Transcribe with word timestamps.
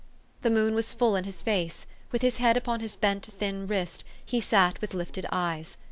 The 0.41 0.49
moon 0.49 0.73
was 0.73 0.93
full 0.93 1.15
in 1.15 1.25
his 1.25 1.43
face; 1.43 1.85
with 2.11 2.23
his 2.23 2.37
head 2.37 2.57
upon 2.57 2.79
his 2.79 2.95
bent, 2.95 3.27
thin 3.37 3.67
wrist, 3.67 4.03
he 4.25 4.41
sat 4.41 4.81
with 4.81 4.95
lifted 4.95 5.27
eyes. 5.31 5.77